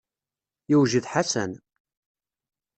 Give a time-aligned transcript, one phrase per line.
[0.69, 1.51] Yewjed Ḥasan.